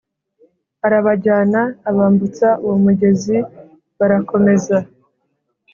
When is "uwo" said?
2.63-2.75